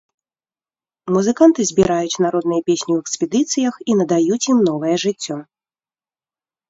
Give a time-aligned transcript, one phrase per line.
[1.15, 5.37] Музыканты збіраюць народныя песні ў экспедыцыях і надаюць ім новае жыццё.